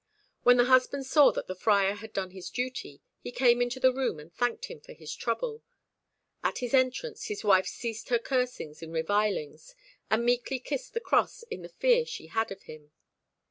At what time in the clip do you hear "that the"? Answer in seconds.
1.33-1.53